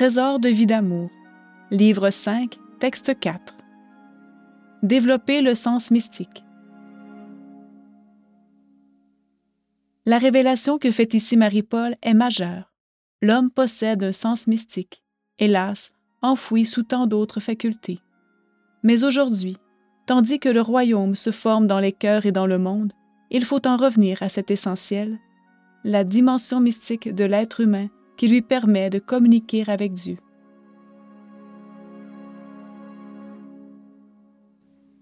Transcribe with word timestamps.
Trésor 0.00 0.38
de 0.38 0.48
vie 0.48 0.64
d'amour. 0.64 1.10
Livre 1.70 2.08
5, 2.08 2.56
texte 2.78 3.20
4. 3.20 3.54
Développer 4.82 5.42
le 5.42 5.54
sens 5.54 5.90
mystique. 5.90 6.42
La 10.06 10.16
révélation 10.16 10.78
que 10.78 10.90
fait 10.90 11.12
ici 11.12 11.36
Marie-Paul 11.36 11.96
est 12.00 12.14
majeure. 12.14 12.72
L'homme 13.20 13.50
possède 13.50 14.02
un 14.02 14.12
sens 14.12 14.46
mystique, 14.46 15.02
hélas, 15.38 15.90
enfoui 16.22 16.64
sous 16.64 16.84
tant 16.84 17.06
d'autres 17.06 17.40
facultés. 17.40 18.00
Mais 18.82 19.04
aujourd'hui, 19.04 19.58
tandis 20.06 20.38
que 20.38 20.48
le 20.48 20.62
royaume 20.62 21.14
se 21.14 21.30
forme 21.30 21.66
dans 21.66 21.78
les 21.78 21.92
cœurs 21.92 22.24
et 22.24 22.32
dans 22.32 22.46
le 22.46 22.56
monde, 22.56 22.94
il 23.30 23.44
faut 23.44 23.66
en 23.66 23.76
revenir 23.76 24.22
à 24.22 24.30
cet 24.30 24.50
essentiel, 24.50 25.18
la 25.84 26.04
dimension 26.04 26.58
mystique 26.58 27.14
de 27.14 27.24
l'être 27.24 27.60
humain 27.60 27.88
qui 28.20 28.28
lui 28.28 28.42
permet 28.42 28.90
de 28.90 28.98
communiquer 28.98 29.64
avec 29.66 29.94
Dieu. 29.94 30.18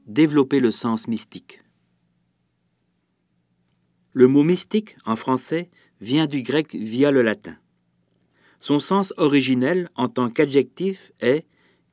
Développer 0.07 0.61
le 0.61 0.71
sens 0.71 1.09
mystique. 1.09 1.61
Le 4.13 4.29
mot 4.29 4.45
mystique 4.45 4.97
en 5.05 5.17
français 5.17 5.69
vient 6.01 6.29
du 6.29 6.43
grec 6.43 6.77
via 6.77 7.11
le 7.11 7.23
latin. 7.23 7.57
Son 8.61 8.79
sens 8.79 9.13
originel 9.17 9.91
en 9.97 10.09
tant 10.09 10.31
qu'adjectif 10.31 11.11
est 11.19 11.45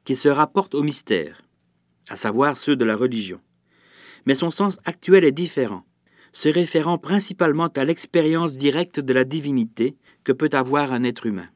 qui 0.04 0.16
se 0.16 0.30
rapporte 0.30 0.76
au 0.76 0.84
mystère, 0.84 1.42
à 2.08 2.18
savoir 2.18 2.56
ceux 2.56 2.76
de 2.76 2.86
la 2.86 2.96
religion. 2.96 3.42
Mais 4.28 4.36
son 4.36 4.52
sens 4.52 4.78
actuel 4.86 5.24
est 5.24 5.32
différent 5.32 5.86
se 6.36 6.50
référant 6.50 6.98
principalement 6.98 7.68
à 7.68 7.86
l'expérience 7.86 8.58
directe 8.58 9.00
de 9.00 9.14
la 9.14 9.24
divinité 9.24 9.96
que 10.26 10.34
peut 10.34 10.50
avoir 10.52 10.92
un 10.92 11.06
être 11.06 11.26
humain. 11.28 11.48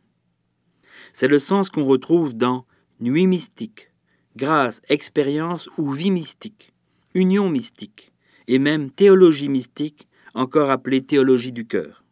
C'est 1.12 1.28
le 1.28 1.38
sens 1.38 1.70
qu'on 1.70 1.84
retrouve 1.84 2.34
dans 2.34 2.66
nuit 3.02 3.28
mystique, 3.28 3.92
grâce, 4.38 4.80
expérience 4.88 5.68
ou 5.78 5.92
vie 5.92 6.12
mystique, 6.12 6.72
union 7.14 7.50
mystique, 7.50 8.14
et 8.48 8.58
même 8.58 8.90
théologie 8.90 9.50
mystique, 9.50 10.08
encore 10.34 10.70
appelée 10.70 11.04
théologie 11.04 11.52
du 11.52 11.68
cœur. 11.68 12.06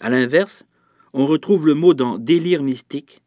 À 0.00 0.10
l'inverse, 0.10 0.64
on 1.12 1.26
retrouve 1.26 1.68
le 1.68 1.74
mot 1.74 1.94
dans 1.94 2.18
délire 2.18 2.64
mystique, 2.64 3.22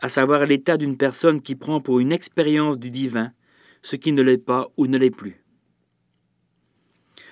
à 0.00 0.08
savoir 0.08 0.44
l'état 0.44 0.76
d'une 0.76 0.96
personne 0.96 1.40
qui 1.40 1.54
prend 1.54 1.80
pour 1.80 2.00
une 2.00 2.10
expérience 2.10 2.80
du 2.80 2.90
divin 2.90 3.30
ce 3.80 3.94
qui 3.94 4.10
ne 4.10 4.22
l'est 4.22 4.38
pas 4.38 4.66
ou 4.76 4.88
ne 4.88 4.98
l'est 4.98 5.10
plus. 5.10 5.39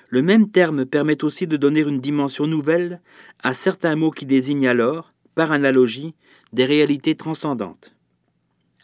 Le 0.09 0.23
même 0.23 0.51
terme 0.51 0.87
permet 0.87 1.23
aussi 1.23 1.47
de 1.47 1.56
donner 1.56 1.81
une 1.81 2.01
dimension 2.01 2.47
nouvelle 2.47 3.03
à 3.42 3.53
certains 3.53 3.95
mots 3.95 4.11
qui 4.11 4.25
désignent 4.25 4.69
alors, 4.69 5.12
par 5.34 5.53
analogie, 5.53 6.14
des 6.53 6.64
réalités 6.64 7.14
transcendantes. 7.14 7.95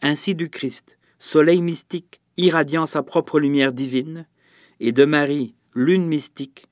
Ainsi 0.03 0.35
du 0.35 0.51
Christ, 0.51 0.99
soleil 1.19 1.63
mystique, 1.63 2.21
irradiant 2.37 2.85
sa 2.85 3.03
propre 3.03 3.41
lumière 3.41 3.73
divine, 3.73 4.27
et 4.81 4.93
de 4.93 5.07
Marie, 5.07 5.55
lune 5.75 6.07
mystique, 6.07 6.67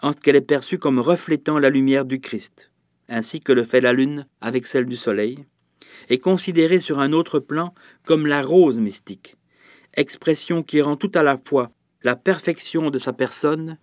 en 0.00 0.12
ce 0.12 0.16
qu'elle 0.16 0.36
est 0.36 0.40
perçue 0.40 0.78
comme 0.78 1.00
reflétant 1.00 1.58
la 1.58 1.68
lumière 1.68 2.06
du 2.06 2.20
Christ, 2.20 2.70
ainsi 3.08 3.40
que 3.40 3.52
le 3.52 3.64
fait 3.64 3.82
la 3.82 3.92
lune 3.92 4.26
avec 4.40 4.66
celle 4.66 4.86
du 4.86 4.96
soleil, 4.96 5.44
et 6.08 6.18
considérée 6.18 6.80
sur 6.80 6.98
un 6.98 7.12
autre 7.12 7.40
plan 7.40 7.74
comme 8.04 8.26
la 8.26 8.40
rose 8.40 8.78
mystique, 8.78 9.36
expression 9.96 10.62
qui 10.62 10.80
rend 10.80 10.96
tout 10.96 11.12
à 11.14 11.22
la 11.22 11.36
fois 11.36 11.70
la 12.02 12.16
perfection 12.16 12.90
de 12.90 12.98
sa 12.98 13.12
personne 13.12 13.76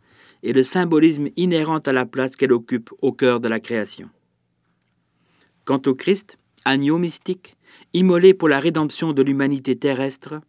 et 0.43 0.53
le 0.53 0.63
symbolisme 0.63 1.29
inhérent 1.35 1.79
à 1.79 1.91
la 1.91 2.05
place 2.05 2.35
qu'elle 2.35 2.53
occupe 2.53 2.91
au 3.01 3.11
cœur 3.11 3.39
de 3.39 3.47
la 3.47 3.59
création. 3.59 4.09
Quant 5.63 5.81
au 5.87 5.95
Christ, 5.95 6.37
agneau 6.63 6.97
mystique, 6.97 7.57
immolé 7.93 8.33
pour 8.33 8.49
la 8.49 8.59
rédemption 8.59 9.13
de 9.13 9.21
l'humanité 9.21 9.75
terrestre, 9.75 10.41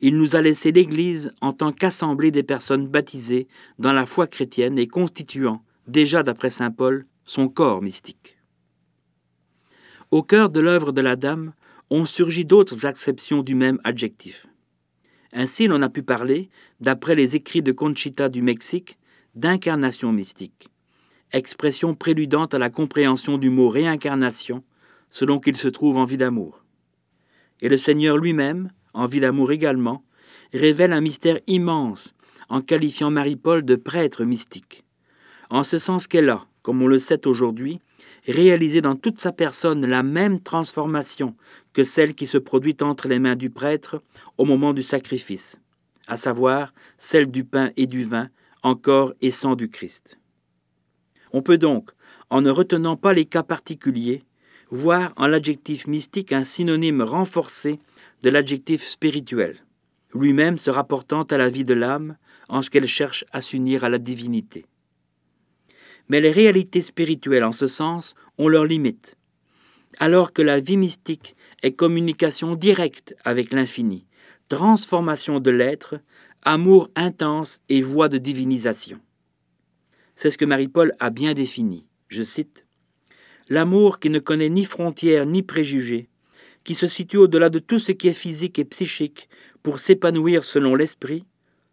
il 0.00 0.16
nous 0.16 0.34
a 0.34 0.42
laissé 0.42 0.72
l'Église 0.72 1.32
en 1.40 1.52
tant 1.52 1.72
qu'assemblée 1.72 2.30
des 2.30 2.42
personnes 2.42 2.88
baptisées 2.88 3.46
dans 3.78 3.92
la 3.92 4.06
foi 4.06 4.26
chrétienne 4.26 4.78
et 4.78 4.88
constituant, 4.88 5.62
déjà 5.86 6.22
d'après 6.22 6.50
Saint 6.50 6.70
Paul, 6.70 7.06
son 7.24 7.48
corps 7.48 7.82
mystique. 7.82 8.38
Au 10.10 10.22
cœur 10.22 10.50
de 10.50 10.60
l'œuvre 10.60 10.92
de 10.92 11.00
la 11.00 11.16
Dame 11.16 11.52
ont 11.90 12.04
surgi 12.04 12.44
d'autres 12.44 12.86
acceptions 12.86 13.42
du 13.42 13.54
même 13.54 13.78
adjectif. 13.84 14.46
Ainsi, 15.32 15.66
l'on 15.66 15.82
a 15.82 15.88
pu 15.88 16.02
parler, 16.02 16.50
d'après 16.80 17.14
les 17.14 17.36
écrits 17.36 17.62
de 17.62 17.72
Conchita 17.72 18.28
du 18.28 18.42
Mexique, 18.42 18.98
d'incarnation 19.34 20.12
mystique, 20.12 20.68
expression 21.32 21.94
préludante 21.94 22.54
à 22.54 22.58
la 22.58 22.70
compréhension 22.70 23.38
du 23.38 23.50
mot 23.50 23.68
réincarnation, 23.68 24.62
selon 25.10 25.40
qu'il 25.40 25.56
se 25.56 25.68
trouve 25.68 25.96
en 25.96 26.04
vie 26.04 26.16
d'amour. 26.16 26.64
Et 27.60 27.68
le 27.68 27.76
Seigneur 27.76 28.18
lui-même, 28.18 28.70
en 28.92 29.06
vie 29.06 29.20
d'amour 29.20 29.52
également, 29.52 30.04
révèle 30.52 30.92
un 30.92 31.00
mystère 31.00 31.40
immense 31.46 32.12
en 32.48 32.60
qualifiant 32.60 33.10
Marie-Paul 33.10 33.64
de 33.64 33.76
prêtre 33.76 34.24
mystique, 34.24 34.84
en 35.48 35.64
ce 35.64 35.78
sens 35.78 36.06
qu'elle 36.06 36.28
a, 36.28 36.44
comme 36.60 36.82
on 36.82 36.86
le 36.86 36.98
sait 36.98 37.26
aujourd'hui, 37.26 37.80
réalisé 38.26 38.80
dans 38.80 38.94
toute 38.94 39.20
sa 39.20 39.32
personne 39.32 39.86
la 39.86 40.02
même 40.02 40.40
transformation 40.40 41.34
que 41.72 41.84
celle 41.84 42.14
qui 42.14 42.26
se 42.26 42.38
produit 42.38 42.76
entre 42.80 43.08
les 43.08 43.18
mains 43.18 43.36
du 43.36 43.50
prêtre 43.50 44.02
au 44.36 44.44
moment 44.44 44.72
du 44.72 44.82
sacrifice, 44.82 45.56
à 46.06 46.16
savoir 46.16 46.74
celle 46.98 47.30
du 47.30 47.44
pain 47.44 47.70
et 47.76 47.86
du 47.86 48.04
vin 48.04 48.28
encore 48.62 49.12
et 49.20 49.30
sans 49.30 49.54
du 49.54 49.68
Christ. 49.68 50.18
On 51.32 51.42
peut 51.42 51.58
donc, 51.58 51.90
en 52.30 52.40
ne 52.40 52.50
retenant 52.50 52.96
pas 52.96 53.12
les 53.12 53.24
cas 53.24 53.42
particuliers, 53.42 54.24
voir 54.70 55.12
en 55.16 55.26
l'adjectif 55.26 55.86
mystique 55.86 56.32
un 56.32 56.44
synonyme 56.44 57.02
renforcé 57.02 57.78
de 58.22 58.30
l'adjectif 58.30 58.86
spirituel, 58.86 59.58
lui-même 60.14 60.58
se 60.58 60.70
rapportant 60.70 61.22
à 61.24 61.36
la 61.36 61.50
vie 61.50 61.64
de 61.64 61.74
l'âme 61.74 62.16
en 62.48 62.62
ce 62.62 62.70
qu'elle 62.70 62.86
cherche 62.86 63.24
à 63.32 63.40
s'unir 63.40 63.84
à 63.84 63.88
la 63.88 63.98
divinité. 63.98 64.64
Mais 66.08 66.20
les 66.20 66.30
réalités 66.30 66.82
spirituelles 66.82 67.44
en 67.44 67.52
ce 67.52 67.66
sens 67.66 68.14
ont 68.38 68.48
leurs 68.48 68.64
limites, 68.64 69.16
alors 69.98 70.32
que 70.32 70.42
la 70.42 70.60
vie 70.60 70.76
mystique 70.76 71.36
est 71.62 71.72
communication 71.72 72.54
directe 72.54 73.14
avec 73.24 73.52
l'infini, 73.52 74.06
transformation 74.48 75.40
de 75.40 75.50
l'être 75.50 76.00
amour 76.44 76.90
intense 76.96 77.60
et 77.68 77.82
voie 77.82 78.08
de 78.08 78.18
divinisation. 78.18 78.98
C'est 80.16 80.30
ce 80.30 80.38
que 80.38 80.44
Marie-Paul 80.44 80.92
a 80.98 81.10
bien 81.10 81.34
défini. 81.34 81.86
Je 82.08 82.24
cite 82.24 82.66
L'amour 83.48 84.00
qui 84.00 84.10
ne 84.10 84.18
connaît 84.18 84.48
ni 84.48 84.64
frontières 84.64 85.26
ni 85.26 85.42
préjugés, 85.42 86.08
qui 86.64 86.74
se 86.74 86.88
situe 86.88 87.16
au-delà 87.16 87.48
de 87.48 87.60
tout 87.60 87.78
ce 87.78 87.92
qui 87.92 88.08
est 88.08 88.12
physique 88.12 88.58
et 88.58 88.64
psychique 88.64 89.28
pour 89.62 89.78
s'épanouir 89.78 90.42
selon 90.42 90.74
l'esprit, 90.74 91.24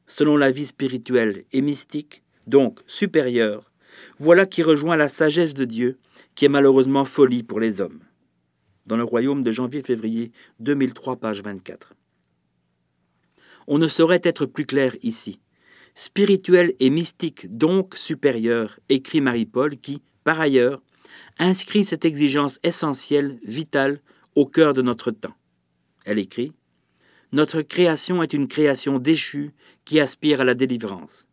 selon 0.08 0.38
la 0.38 0.52
vie 0.52 0.68
spirituelle 0.68 1.46
et 1.52 1.62
mystique, 1.62 2.24
donc 2.46 2.80
supérieure, 2.86 3.72
voilà 4.20 4.46
qui 4.46 4.62
rejoint 4.62 4.98
la 4.98 5.10
sagesse 5.10 5.54
de 5.56 5.66
Dieu, 5.66 5.98
qui 6.36 6.46
est 6.46 6.50
malheureusement 6.50 7.06
folie 7.06 7.44
pour 7.44 7.60
les 7.60 7.82
hommes. 7.82 8.02
Dans 8.86 8.98
le 8.98 9.04
royaume 9.04 9.44
de 9.44 9.52
janvier-février 9.52 10.32
2003, 10.60 11.18
page 11.18 11.42
24. 11.42 11.94
On 13.72 13.78
ne 13.78 13.88
saurait 13.88 14.22
être 14.24 14.48
plus 14.48 14.66
clair 14.66 14.96
ici. 15.04 15.40
Spirituel 15.94 16.74
et 16.80 16.90
mystique 16.90 17.56
donc 17.56 17.96
supérieur, 17.96 18.80
écrit 18.90 19.22
Marie-Paul, 19.22 19.78
qui, 19.78 20.02
par 20.24 20.42
ailleurs, 20.42 20.82
inscrit 21.38 21.84
cette 21.84 22.04
exigence 22.04 22.58
essentielle, 22.64 23.38
vitale, 23.44 24.02
au 24.34 24.48
cœur 24.48 24.74
de 24.74 24.82
notre 24.82 25.12
temps. 25.12 25.36
Elle 26.04 26.18
écrit 26.18 26.52
Notre 27.32 27.62
création 27.62 28.24
est 28.24 28.34
une 28.34 28.48
création 28.48 28.98
déchue 28.98 29.52
qui 29.86 30.00
aspire 30.00 30.42
à 30.42 30.46
la 30.46 30.56
délivrance. 30.56 31.28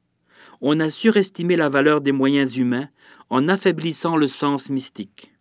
On 0.60 0.78
a 0.78 0.90
surestimé 0.90 1.56
la 1.56 1.70
valeur 1.70 2.02
des 2.02 2.12
moyens 2.12 2.58
humains 2.58 2.90
en 3.30 3.48
affaiblissant 3.48 4.18
le 4.18 4.26
sens 4.26 4.68
mystique. 4.68 5.32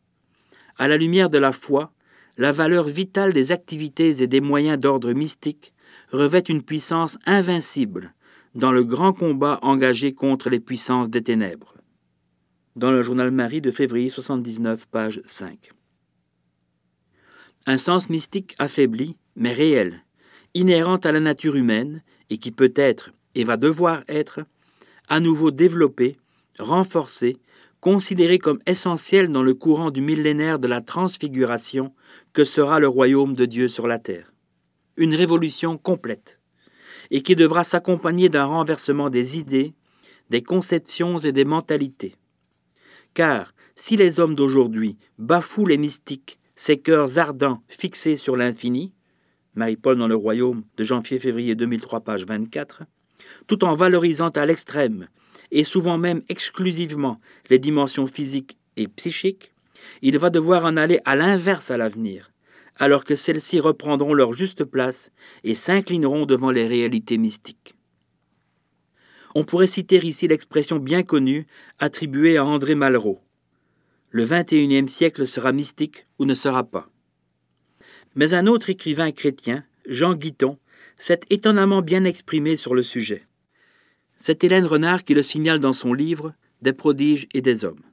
À 0.78 0.88
la 0.88 0.96
lumière 0.96 1.30
de 1.30 1.40
la 1.40 1.52
foi, 1.52 1.92
la 2.38 2.54
valeur 2.54 2.88
vitale 2.88 3.34
des 3.34 3.52
activités 3.52 4.22
et 4.24 4.28
des 4.28 4.42
moyens 4.42 4.80
d'ordre 4.80 5.12
mystique 5.12 5.74
revêt 6.12 6.40
une 6.40 6.64
puissance 6.64 7.18
invincible 7.26 8.14
dans 8.54 8.72
le 8.72 8.84
grand 8.84 9.14
combat 9.14 9.60
engagé 9.62 10.14
contre 10.14 10.50
les 10.50 10.60
puissances 10.60 11.10
des 11.10 11.22
ténèbres. 11.22 11.76
Dans 12.76 12.92
le 12.92 13.04
journal 13.04 13.32
Marie 13.32 13.62
de 13.62 13.72
février 13.72 14.10
79, 14.10 14.86
page 14.88 15.22
5. 15.26 15.72
Un 17.68 17.78
sens 17.78 18.10
mystique 18.10 18.56
affaibli, 18.60 19.18
mais 19.36 19.54
réel, 19.54 20.04
inhérent 20.54 20.98
à 20.98 21.12
la 21.12 21.20
nature 21.20 21.56
humaine, 21.56 22.02
et 22.30 22.38
qui 22.38 22.52
peut 22.52 22.74
être, 22.76 23.12
et 23.34 23.44
va 23.44 23.58
devoir 23.58 24.04
être, 24.08 24.42
à 25.10 25.20
nouveau 25.20 25.52
développé, 25.52 26.18
renforcé, 26.60 27.38
considéré 27.82 28.40
comme 28.40 28.60
essentiel 28.66 29.30
dans 29.30 29.44
le 29.44 29.54
courant 29.54 29.92
du 29.92 30.02
millénaire 30.02 30.60
de 30.60 30.68
la 30.68 30.82
transfiguration 30.82 31.94
que 32.34 32.44
sera 32.44 32.80
le 32.80 32.88
royaume 32.88 33.36
de 33.36 33.46
Dieu 33.46 33.68
sur 33.68 33.88
la 33.88 34.00
terre 34.00 34.35
une 34.98 35.16
révolution 35.16 35.78
complète, 35.78 36.40
et 37.12 37.22
qui 37.22 37.36
devra 37.36 37.64
s'accompagner 37.64 38.30
d'un 38.30 38.46
renversement 38.46 39.10
des 39.10 39.38
idées, 39.38 39.74
des 40.30 40.42
conceptions 40.42 41.20
et 41.20 41.32
des 41.32 41.46
mentalités. 41.46 42.16
Car 43.14 43.54
si 43.76 43.98
les 43.98 44.20
hommes 44.20 44.36
d'aujourd'hui 44.36 44.98
bafouent 45.18 45.68
les 45.68 45.78
mystiques, 45.78 46.40
ces 46.56 46.78
cœurs 46.78 47.18
ardents 47.18 47.62
fixés 47.68 48.16
sur 48.16 48.36
l'infini, 48.38 48.94
Marie-Paul 49.56 49.98
dans 49.98 50.08
le 50.08 50.16
royaume 50.16 50.64
de 50.78 50.84
janvier-février 50.84 51.56
2003, 51.56 52.02
page 52.02 52.26
24, 52.26 52.84
tout 53.48 53.64
en 53.64 53.76
valorisant 53.76 54.30
à 54.30 54.46
l'extrême, 54.46 55.08
et 55.52 55.64
souvent 55.64 55.98
même 55.98 56.22
exclusivement, 56.30 57.20
les 57.50 57.60
dimensions 57.60 58.08
physiques 58.08 58.58
et 58.78 58.88
psychiques, 58.88 59.54
il 60.02 60.18
va 60.18 60.30
devoir 60.30 60.66
en 60.66 60.78
aller 60.78 61.00
à 61.06 61.16
l'inverse 61.16 61.72
à 61.72 61.78
l'avenir, 61.78 62.32
alors 62.78 63.06
que 63.06 63.16
celles-ci 63.16 63.60
reprendront 63.60 64.14
leur 64.14 64.34
juste 64.34 64.64
place 64.64 65.12
et 65.44 65.56
s'inclineront 65.56 66.26
devant 66.26 66.52
les 66.52 66.68
réalités 66.68 67.18
mystiques. 67.18 67.76
On 69.34 69.44
pourrait 69.44 69.68
citer 69.68 69.98
ici 70.06 70.28
l'expression 70.28 70.78
bien 70.78 71.04
connue 71.04 71.46
attribuée 71.80 72.38
à 72.38 72.46
André 72.46 72.76
Malraux. 72.76 73.22
Le 74.10 74.26
XXIe 74.26 74.88
siècle 74.88 75.28
sera 75.28 75.52
mystique 75.52 76.08
ou 76.20 76.26
ne 76.26 76.34
sera 76.34 76.64
pas. 76.64 76.90
Mais 78.16 78.34
un 78.34 78.48
autre 78.48 78.70
écrivain 78.70 79.12
chrétien, 79.12 79.66
Jean 79.88 80.14
Guiton, 80.14 80.58
s'est 80.98 81.20
étonnamment 81.30 81.82
bien 81.82 82.06
exprimé 82.06 82.56
sur 82.56 82.74
le 82.74 82.84
sujet. 82.84 83.28
C'est 84.18 84.44
Hélène 84.46 84.66
Renard 84.66 85.04
qui 85.04 85.14
le 85.14 85.24
signale 85.24 85.60
dans 85.60 85.74
son 85.74 85.94
livre 85.94 86.34
Des 86.62 86.72
prodiges 86.72 87.28
et 87.34 87.42
des 87.42 87.66
hommes. 87.66 87.84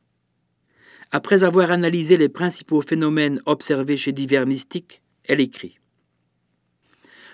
Après 1.14 1.44
avoir 1.44 1.70
analysé 1.70 2.16
les 2.16 2.30
principaux 2.30 2.80
phénomènes 2.80 3.42
observés 3.44 3.98
chez 3.98 4.12
divers 4.12 4.46
mystiques, 4.46 5.02
elle 5.28 5.40
écrit 5.40 5.78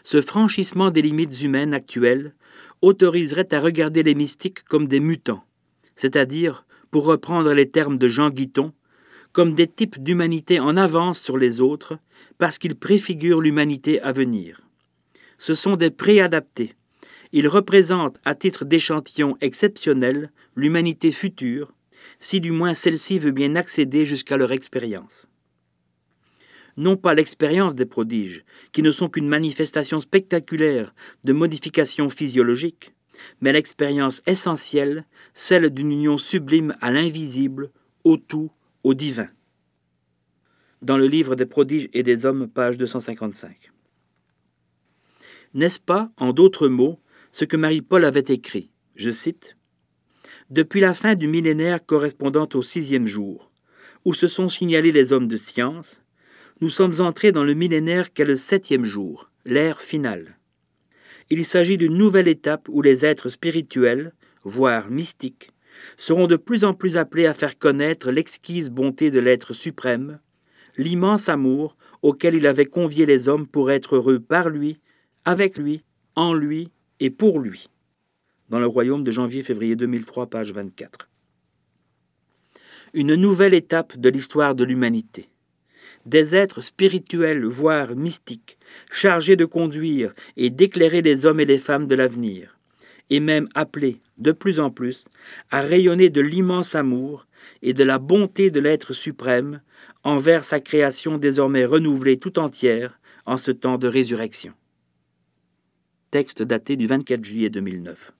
Ce 0.02 0.20
franchissement 0.20 0.90
des 0.90 1.00
limites 1.00 1.42
humaines 1.42 1.72
actuelles 1.72 2.34
autoriserait 2.82 3.54
à 3.54 3.60
regarder 3.60 4.02
les 4.02 4.16
mystiques 4.16 4.64
comme 4.64 4.88
des 4.88 4.98
mutants, 4.98 5.44
c'est-à-dire, 5.94 6.66
pour 6.90 7.04
reprendre 7.04 7.52
les 7.52 7.70
termes 7.70 7.98
de 7.98 8.08
Jean 8.08 8.30
Guiton, 8.30 8.72
comme 9.32 9.54
des 9.54 9.68
types 9.68 10.02
d'humanité 10.02 10.58
en 10.58 10.76
avance 10.76 11.20
sur 11.20 11.38
les 11.38 11.60
autres, 11.60 11.98
parce 12.38 12.58
qu'ils 12.58 12.74
préfigurent 12.74 13.40
l'humanité 13.40 14.00
à 14.00 14.10
venir. 14.10 14.60
Ce 15.38 15.54
sont 15.54 15.76
des 15.76 15.90
préadaptés. 15.90 16.74
Ils 17.30 17.46
représentent, 17.46 18.18
à 18.24 18.34
titre 18.34 18.64
d'échantillon 18.64 19.36
exceptionnel, 19.40 20.32
l'humanité 20.56 21.12
future, 21.12 21.74
si 22.20 22.40
du 22.40 22.50
moins 22.50 22.74
celle-ci 22.74 23.18
veut 23.18 23.30
bien 23.30 23.56
accéder 23.56 24.06
jusqu'à 24.06 24.36
leur 24.36 24.52
expérience. 24.52 25.28
Non 26.76 26.96
pas 26.96 27.14
l'expérience 27.14 27.74
des 27.74 27.86
prodiges, 27.86 28.44
qui 28.72 28.82
ne 28.82 28.92
sont 28.92 29.08
qu'une 29.08 29.28
manifestation 29.28 29.98
spectaculaire 30.00 30.94
de 31.24 31.32
modifications 31.32 32.08
physiologiques, 32.08 32.94
mais 33.40 33.52
l'expérience 33.52 34.22
essentielle, 34.26 35.04
celle 35.34 35.70
d'une 35.70 35.90
union 35.90 36.18
sublime 36.18 36.76
à 36.80 36.92
l'invisible, 36.92 37.70
au 38.04 38.16
tout, 38.16 38.50
au 38.84 38.94
divin. 38.94 39.28
Dans 40.82 40.96
le 40.96 41.06
livre 41.06 41.34
des 41.34 41.46
prodiges 41.46 41.88
et 41.92 42.04
des 42.04 42.26
hommes, 42.26 42.46
page 42.46 42.78
255. 42.78 43.72
N'est-ce 45.54 45.80
pas, 45.80 46.12
en 46.16 46.32
d'autres 46.32 46.68
mots, 46.68 47.00
ce 47.32 47.44
que 47.44 47.56
Marie-Paul 47.56 48.04
avait 48.04 48.20
écrit 48.20 48.70
Je 48.94 49.10
cite 49.10 49.57
Depuis 50.50 50.80
la 50.80 50.94
fin 50.94 51.14
du 51.14 51.26
millénaire 51.26 51.84
correspondant 51.84 52.48
au 52.54 52.62
sixième 52.62 53.06
jour, 53.06 53.50
où 54.04 54.14
se 54.14 54.28
sont 54.28 54.48
signalés 54.48 54.92
les 54.92 55.12
hommes 55.12 55.28
de 55.28 55.36
science, 55.36 56.00
nous 56.60 56.70
sommes 56.70 57.00
entrés 57.00 57.32
dans 57.32 57.44
le 57.44 57.54
millénaire 57.54 58.12
qu'est 58.12 58.24
le 58.24 58.36
septième 58.36 58.84
jour, 58.84 59.30
l'ère 59.44 59.80
finale. 59.80 60.38
Il 61.30 61.44
s'agit 61.44 61.76
d'une 61.76 61.96
nouvelle 61.96 62.28
étape 62.28 62.68
où 62.68 62.82
les 62.82 63.04
êtres 63.04 63.28
spirituels, 63.28 64.12
voire 64.44 64.90
mystiques, 64.90 65.52
seront 65.96 66.26
de 66.26 66.36
plus 66.36 66.64
en 66.64 66.74
plus 66.74 66.96
appelés 66.96 67.26
à 67.26 67.34
faire 67.34 67.58
connaître 67.58 68.10
l'exquise 68.10 68.70
bonté 68.70 69.10
de 69.10 69.20
l'être 69.20 69.52
suprême, 69.52 70.20
l'immense 70.76 71.28
amour 71.28 71.76
auquel 72.02 72.34
il 72.34 72.46
avait 72.46 72.66
convié 72.66 73.06
les 73.06 73.28
hommes 73.28 73.46
pour 73.46 73.70
être 73.70 73.96
heureux 73.96 74.20
par 74.20 74.48
lui, 74.48 74.80
avec 75.24 75.58
lui, 75.58 75.82
en 76.14 76.32
lui 76.32 76.70
et 77.00 77.10
pour 77.10 77.40
lui. 77.40 77.68
Dans 78.48 78.58
le 78.58 78.66
royaume 78.66 79.04
de 79.04 79.10
janvier-février 79.10 79.76
2003, 79.76 80.26
page 80.26 80.52
24. 80.52 81.08
Une 82.94 83.14
nouvelle 83.14 83.54
étape 83.54 83.98
de 83.98 84.08
l'histoire 84.08 84.54
de 84.54 84.64
l'humanité. 84.64 85.28
Des 86.06 86.34
êtres 86.34 86.62
spirituels, 86.62 87.44
voire 87.44 87.94
mystiques, 87.94 88.58
chargés 88.90 89.36
de 89.36 89.44
conduire 89.44 90.14
et 90.36 90.50
d'éclairer 90.50 91.02
les 91.02 91.26
hommes 91.26 91.40
et 91.40 91.44
les 91.44 91.58
femmes 91.58 91.86
de 91.86 91.94
l'avenir 91.94 92.58
et 93.10 93.20
même 93.20 93.48
appelé 93.54 94.00
de 94.18 94.32
plus 94.32 94.60
en 94.60 94.70
plus 94.70 95.06
à 95.50 95.60
rayonner 95.60 96.10
de 96.10 96.20
l'immense 96.20 96.74
amour 96.74 97.26
et 97.62 97.72
de 97.72 97.84
la 97.84 97.98
bonté 97.98 98.50
de 98.50 98.60
l'être 98.60 98.92
suprême 98.92 99.60
envers 100.04 100.44
sa 100.44 100.60
création 100.60 101.18
désormais 101.18 101.64
renouvelée 101.64 102.18
tout 102.18 102.38
entière 102.38 102.98
en 103.26 103.36
ce 103.36 103.50
temps 103.50 103.78
de 103.78 103.88
résurrection. 103.88 104.52
Texte 106.10 106.42
daté 106.42 106.76
du 106.76 106.86
24 106.86 107.24
juillet 107.24 107.50
2009. 107.50 108.12